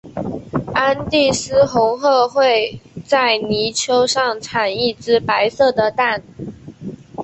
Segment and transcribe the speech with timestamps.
[0.73, 6.23] 安第斯红鹳会在泥丘上产一只白色的蛋。